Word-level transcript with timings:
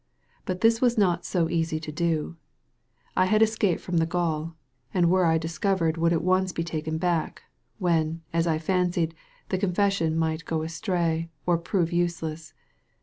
But 0.45 0.61
this 0.61 0.81
was 0.81 0.97
not 0.97 1.25
so 1.25 1.47
easy 1.47 1.79
to 1.79 1.91
do. 1.91 2.35
I 3.15 3.25
had 3.27 3.43
escaped 3.43 3.81
from 3.81 3.97
gaol, 3.97 4.55
and 4.95 5.11
were 5.11 5.25
I 5.25 5.37
discovered 5.37 5.95
would 5.95 6.09
be 6.09 6.15
at 6.15 6.23
once 6.23 6.51
taken 6.51 6.97
back, 6.97 7.43
when, 7.77 8.23
as 8.33 8.47
I 8.47 8.57
fancied, 8.57 9.13
the 9.49 9.59
confession 9.59 10.17
might 10.17 10.43
go 10.45 10.63
astray 10.63 11.29
or 11.45 11.59
prove 11.59 11.93
useless. 11.93 12.55